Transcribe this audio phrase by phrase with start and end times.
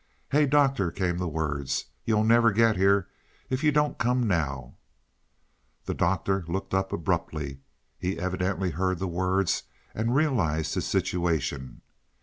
[0.31, 1.85] "Hey, Doctor!" came the words.
[2.05, 3.07] "You'll never get here
[3.51, 4.77] if you don't come now."
[5.85, 7.59] The Doctor looked up abruptly;
[7.99, 9.61] he evidently heard the words
[9.93, 11.83] and realized his situation.